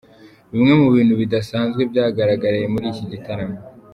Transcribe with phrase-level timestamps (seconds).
[0.51, 3.57] Bimwe mu bintu bidasanzwe byagaragaye muri iki gitaramo:.